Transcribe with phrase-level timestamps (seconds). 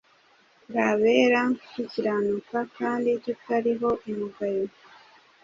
[0.63, 1.41] turi abera,
[1.75, 4.65] dukiranuka, kandi tutariho umugayo: